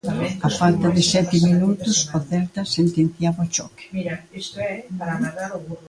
A 0.47 0.49
falta 0.59 0.87
de 0.95 1.03
sete 1.13 1.35
minutos, 1.47 1.95
o 2.17 2.19
Celta 2.29 2.61
sentenciaba 2.75 3.41
o 3.45 3.51
choque. 3.55 3.85